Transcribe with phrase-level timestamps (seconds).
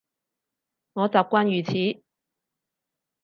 [0.93, 2.03] 我習慣如此